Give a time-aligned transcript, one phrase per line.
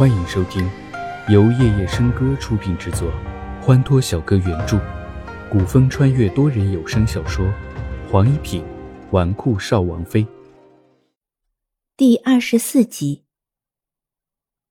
[0.00, 0.66] 欢迎收听
[1.28, 3.12] 由夜夜笙歌出品制作，
[3.60, 4.80] 欢脱小哥原著，
[5.52, 7.44] 古风穿越多人有声小说
[8.10, 8.64] 《黄一品
[9.10, 10.24] 纨绔少王妃》
[11.98, 13.24] 第二十四集。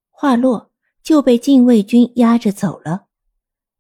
[0.10, 0.72] 话落，
[1.04, 3.04] 就被禁卫军押着走了，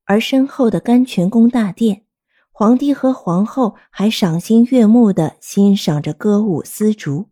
[0.05, 2.03] 而身后的甘泉宫大殿，
[2.51, 7.25] 皇帝和皇后还赏心悦目的欣赏着歌舞丝竹。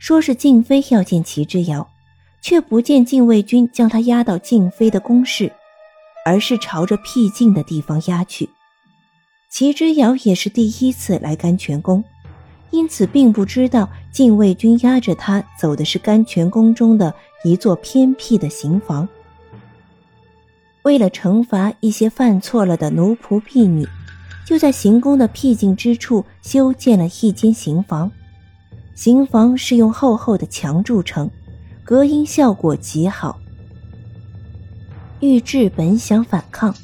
[0.00, 1.88] 说是静妃要见齐之遥，
[2.48, 5.50] 却不见禁卫军将他押到静妃的宫室，
[6.24, 8.48] 而是朝着僻静的地方押去。
[9.50, 12.04] 齐之遥也是第一次来甘泉宫，
[12.70, 19.08] 因此并不知道禁卫军押着他走的是甘泉宫中的一座偏僻的刑房。
[20.84, 23.84] 为了惩罚一些犯错了的奴仆婢女，
[24.46, 28.08] 就在行宫的僻静之处修建了一间刑房。
[28.94, 31.28] 刑房是用厚厚的墙筑成，
[31.86, 33.38] 隔音效果极好。
[35.20, 36.74] 玉质本想反抗，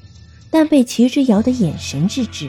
[0.49, 2.49] 但被齐之遥的眼神制止，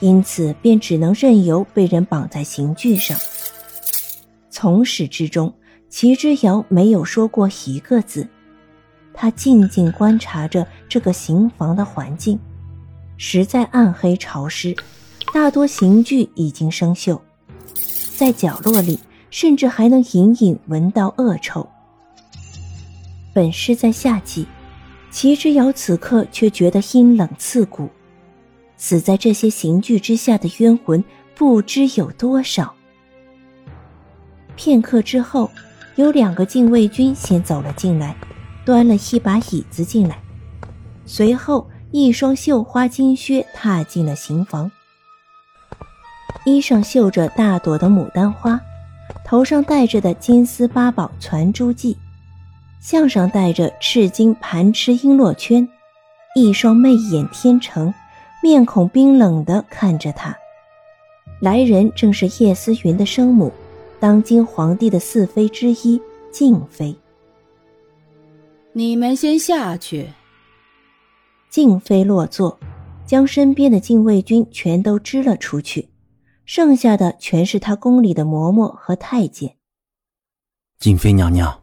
[0.00, 3.16] 因此便只能任由被人绑在刑具上。
[4.50, 5.54] 从始至终，
[5.88, 8.26] 齐之遥没有说过一个字，
[9.14, 12.36] 他静静观察着这个刑房的环境，
[13.16, 14.74] 实在暗黑潮湿，
[15.32, 17.20] 大多刑具已经生锈。
[18.16, 18.98] 在角落里，
[19.30, 21.68] 甚至还能隐隐闻到恶臭。
[23.32, 24.46] 本是在夏季，
[25.10, 27.88] 齐之遥此刻却觉得阴冷刺骨。
[28.76, 32.74] 死在这些刑具之下的冤魂不知有多少。
[34.56, 35.50] 片刻之后，
[35.96, 38.16] 有两个禁卫军先走了进来，
[38.64, 40.18] 端了一把椅子进来，
[41.04, 44.70] 随后一双绣花金靴踏进了刑房。
[46.46, 48.58] 衣上绣着大朵的牡丹花，
[49.30, 51.94] 头上戴着的金丝八宝攒珠髻，
[52.80, 55.68] 项上戴着赤金盘螭璎珞圈，
[56.34, 57.94] 一双媚眼天成，
[58.42, 60.36] 面孔冰冷的看着他。
[61.40, 63.52] 来人正是叶思云的生母，
[64.00, 66.02] 当今皇帝的四妃之一
[66.32, 66.92] 静妃。
[68.72, 70.08] 你们先下去。
[71.48, 72.58] 静妃落座，
[73.06, 75.88] 将身边的禁卫军全都支了出去。
[76.52, 79.56] 剩下的全是他宫里的嬷嬷和太监。
[80.80, 81.62] 静妃娘娘，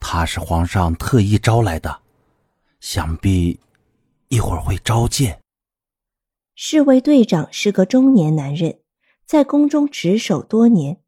[0.00, 2.00] 他是皇上特意招来的，
[2.80, 3.60] 想必
[4.26, 5.40] 一会儿会召见。
[6.56, 8.80] 侍卫队长是个中年男人，
[9.24, 11.00] 在宫中值守多年，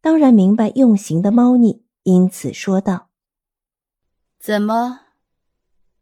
[0.00, 3.10] 当然明白用刑的猫腻，因此说道
[4.40, 5.00] ：“怎么，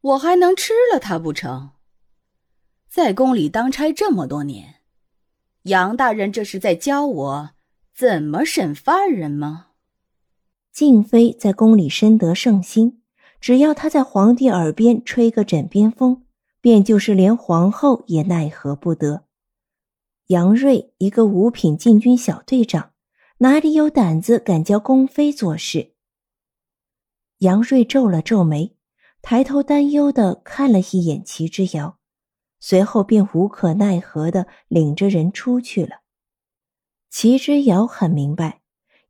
[0.00, 1.70] 我还能吃了他不成？
[2.88, 4.76] 在宫里当差这么多年。”
[5.68, 7.50] 杨大人这是在教我
[7.94, 9.66] 怎么审犯人吗？
[10.72, 13.02] 静妃在宫里深得圣心，
[13.38, 16.22] 只要她在皇帝耳边吹个枕边风，
[16.62, 19.24] 便就是连皇后也奈何不得。
[20.28, 22.92] 杨瑞一个五品禁军小队长，
[23.38, 25.92] 哪里有胆子敢教宫妃做事？
[27.38, 28.74] 杨瑞皱了皱眉，
[29.20, 31.97] 抬头担忧的看了一眼齐之遥。
[32.60, 36.00] 随后便无可奈何的领着人出去了。
[37.10, 38.60] 齐之遥很明白，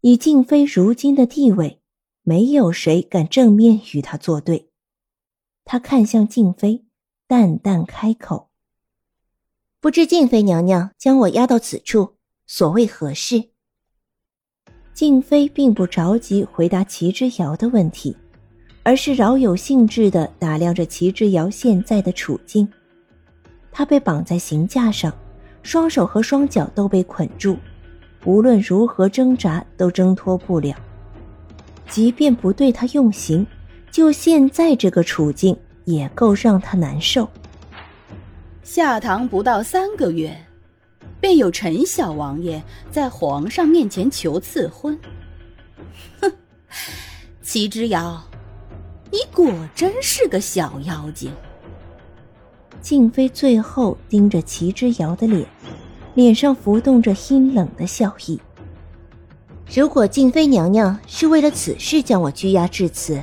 [0.02, 1.80] 以静妃如今的地位，
[2.22, 4.70] 没有谁敢正面与他作对。
[5.64, 6.84] 他看向静妃，
[7.26, 8.50] 淡淡开口
[9.80, 12.16] ：“不知静妃娘娘将我押到此处，
[12.46, 13.50] 所谓何事？”
[14.94, 18.16] 静妃并不着急回答齐之遥的问题，
[18.82, 22.68] 而是饶有兴致的打量着齐之遥现在的处境。
[23.78, 25.14] 他被绑在刑架上，
[25.62, 27.56] 双手和双脚都被捆住，
[28.24, 30.74] 无论如何挣扎都挣脱不了。
[31.88, 33.46] 即便不对他用刑，
[33.92, 37.28] 就现在这个处境也够让他难受。
[38.64, 40.36] 下堂不到三个月，
[41.20, 44.98] 便有陈小王爷在皇上面前求赐婚。
[46.20, 46.32] 哼，
[47.42, 48.20] 齐之遥，
[49.12, 51.30] 你果真是个小妖精。
[52.80, 55.46] 静妃最后盯着齐之遥的脸，
[56.14, 58.40] 脸上浮动着阴冷的笑意。
[59.74, 63.22] 如果静妃娘娘是为了此事将我拘押至此，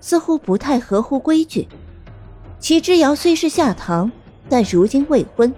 [0.00, 1.68] 似乎不太合乎规矩。
[2.58, 4.10] 齐之遥虽是下堂，
[4.48, 5.54] 但如今未婚，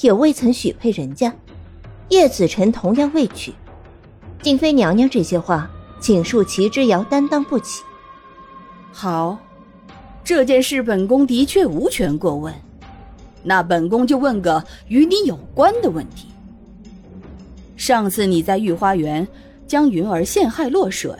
[0.00, 1.32] 也未曾许配人家，
[2.08, 3.52] 叶子辰同样未娶。
[4.42, 5.70] 静妃娘娘这些话，
[6.00, 7.82] 请恕齐之遥担当不起。
[8.90, 9.38] 好，
[10.24, 12.52] 这件事本宫的确无权过问。
[13.48, 16.28] 那本宫就问个与你有关的问题。
[17.78, 19.26] 上次你在御花园
[19.66, 21.10] 将云儿陷害落水，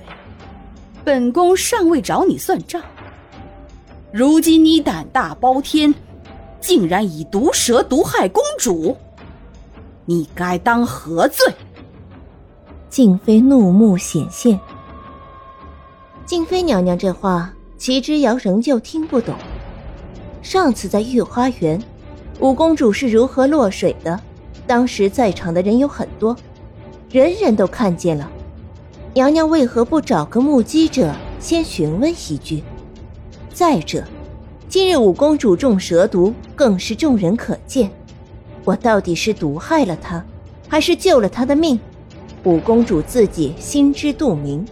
[1.03, 2.83] 本宫尚未找你算账。
[4.13, 5.95] 如今你胆大包天，
[6.61, 8.95] 竟然以毒蛇毒害公主，
[10.05, 11.51] 你该当何罪？
[12.91, 14.61] 静妃怒目显现。
[16.27, 19.35] 静妃娘娘这话，齐之遥仍旧听不懂。
[20.43, 21.83] 上次在御花园，
[22.41, 24.19] 五公主是如何落水的？
[24.65, 26.37] 当时在场的人有很多，
[27.11, 28.31] 人人都看见了。
[29.13, 32.63] 娘娘为何不找个目击者先询问一句？
[33.53, 34.05] 再者，
[34.69, 37.91] 今日五公主中蛇毒，更是众人可见。
[38.65, 40.25] 我到底是毒害了她，
[40.69, 41.81] 还是救了她的命？
[42.45, 44.65] 五公主自己心知肚明。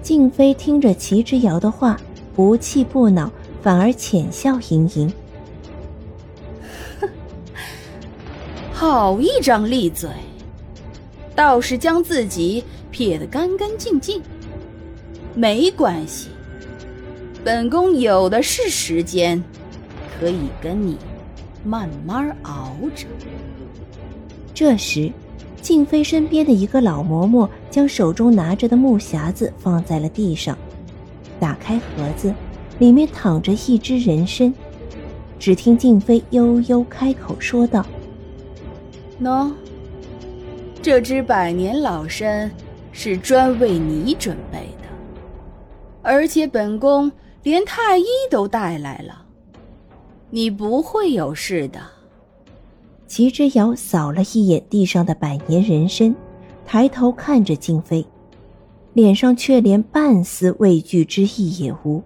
[0.00, 2.00] 静妃听着齐之遥的话，
[2.34, 5.12] 不气不恼，反而浅笑盈盈。
[8.80, 10.08] 好一张利嘴，
[11.34, 14.22] 倒是将自己撇得干干净净。
[15.34, 16.30] 没关系，
[17.44, 19.44] 本宫有的是时间，
[20.18, 20.96] 可以跟你
[21.62, 23.06] 慢慢熬着。
[24.54, 25.12] 这时。
[25.60, 30.56] 静妃身边的一个老嬷嬷将手中拿着的木匣子放在了地上，
[31.38, 32.32] 打开盒子，
[32.78, 34.50] 里面躺着一只人参。
[35.38, 37.84] 只听静妃悠悠开口说道
[39.22, 39.52] ：“喏，
[40.80, 42.50] 这只百年老参
[42.90, 44.88] 是专为你准备的，
[46.02, 47.12] 而且本宫
[47.42, 49.26] 连太医都带来了，
[50.30, 51.80] 你不会有事的。”
[53.06, 56.14] 齐之遥扫了一眼地上的百年人参，
[56.64, 58.06] 抬头看着静妃，
[58.92, 62.02] 脸上却连半丝畏惧之意也无。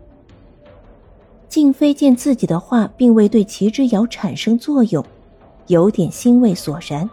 [1.49, 5.05] 静妃见自己的话并未对齐之遥产生作用，
[5.67, 7.09] 有点欣慰索然，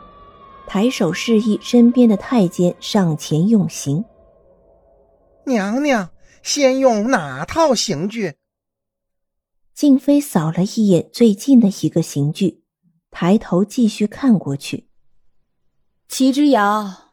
[0.68, 4.04] 抬手示意身边的太监上前用刑。
[5.46, 6.10] 娘娘，
[6.44, 8.36] 先用哪套刑具？
[9.74, 12.62] 静妃扫了一眼最近的一个刑具。
[13.10, 14.88] 抬头继续看过去，
[16.08, 17.10] 齐之遥，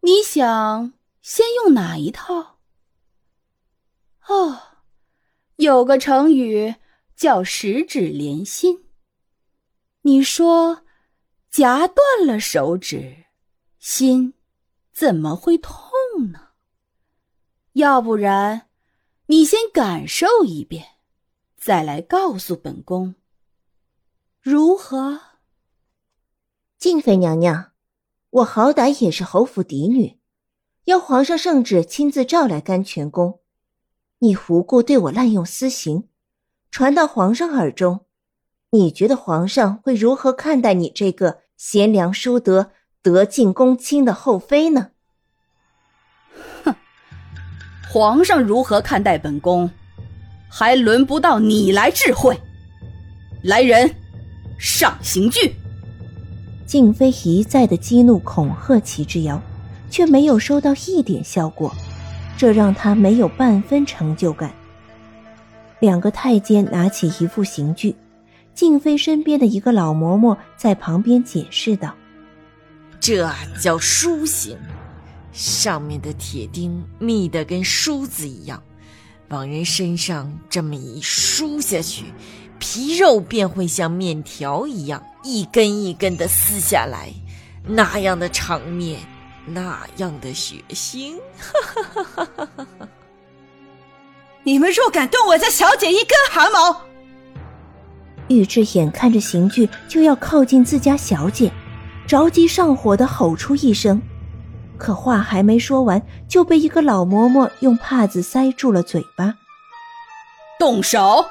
[0.00, 0.92] 你想
[1.22, 2.58] 先用哪一套？
[4.28, 4.58] 哦，
[5.56, 6.74] 有个成语
[7.16, 8.89] 叫十指连心。
[10.02, 10.82] 你说
[11.50, 13.26] 夹断了手指，
[13.78, 14.32] 心
[14.94, 15.92] 怎么会痛
[16.32, 16.48] 呢？
[17.74, 18.68] 要不然，
[19.26, 20.86] 你先感受一遍，
[21.58, 23.14] 再来告诉本宫。
[24.40, 25.20] 如何？
[26.78, 27.72] 静妃娘娘，
[28.30, 30.18] 我好歹也是侯府嫡女，
[30.84, 33.40] 要皇上圣旨亲自召来甘泉宫，
[34.20, 36.08] 你无故对我滥用私刑，
[36.70, 38.06] 传到皇上耳中，
[38.72, 42.70] 你觉得皇上会如何看待你这个贤良淑德、
[43.02, 44.90] 德尽公卿的后妃呢？
[46.62, 46.76] 哼，
[47.90, 49.68] 皇上如何看待本宫，
[50.48, 52.38] 还轮不到你来智慧。
[53.42, 53.92] 来人！
[54.56, 55.52] 上刑具！
[56.64, 59.42] 静妃一再的激怒恐吓齐之遥，
[59.90, 61.74] 却没有收到一点效果，
[62.36, 64.52] 这让他没有半分成就感。
[65.80, 67.96] 两个太监拿起一副刑具，
[68.60, 71.96] 静妃身边的一个老嬷嬷在旁边解释道
[73.00, 73.26] ：“这
[73.58, 74.54] 叫书刑，
[75.32, 78.62] 上面的铁钉密得跟梳子一样，
[79.30, 82.04] 往人身上这么一梳下去。”
[82.60, 87.10] 皮肉便会像面条一样一根一根的撕下来，
[87.64, 89.00] 那样的场面，
[89.46, 91.14] 那样的血腥。
[94.44, 96.89] 你们若敢动我家小姐一根汗毛！
[98.30, 101.50] 玉志眼看着刑具就要靠近自家小姐，
[102.06, 104.00] 着急上火的吼出一声，
[104.78, 109.34] 可话还没说完，就被一个老嬷嬷用帕子塞住了嘴巴。
[110.60, 111.26] 动手！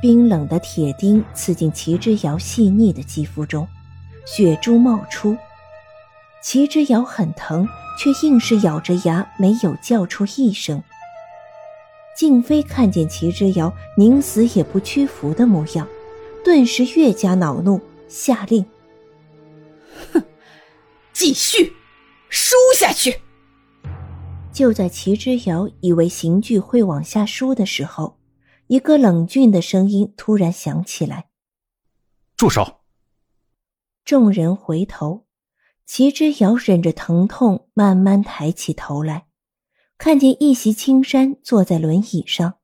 [0.00, 3.68] 冰冷的铁钉刺进齐之遥细腻的肌肤中，
[4.24, 5.36] 血珠冒出。
[6.42, 10.82] 齐之遥很疼，却硬是咬着牙，没有叫出一声。
[12.16, 15.86] 静妃看见齐之遥宁死也不屈服的模样，
[16.44, 18.64] 顿时越加恼怒，下令
[20.12, 20.22] ：“哼，
[21.12, 21.72] 继续，
[22.28, 23.20] 输下去！”
[24.52, 28.18] 就在齐之遥以为刑具会往下输的时候。
[28.66, 31.26] 一个冷峻的声音突然响起来
[32.34, 32.80] ：“住手！”
[34.06, 35.26] 众人回头，
[35.84, 39.26] 齐之遥忍着疼痛，慢慢抬起头来，
[39.96, 42.54] 看见一袭青衫坐在轮椅上，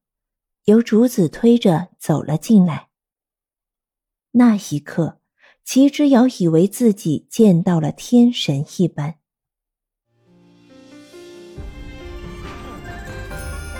[0.64, 2.88] 由竹子推着走了进来。
[4.32, 5.20] 那一刻，
[5.64, 9.16] 齐之遥以为自己见到了天神一般。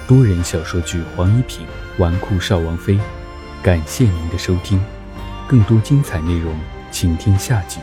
[0.09, 1.67] 多人小说剧《黄一品
[1.99, 2.95] 纨绔少王妃》，
[3.63, 4.81] 感谢您的收听，
[5.49, 6.59] 更多精彩内容，
[6.91, 7.79] 请听下集。